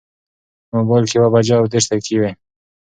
په 0.67 0.75
مبایل 0.79 1.05
کې 1.09 1.15
یوه 1.17 1.29
بجه 1.33 1.55
او 1.59 1.65
دېرش 1.71 1.85
دقیقې 1.91 2.15
وې. 2.19 2.31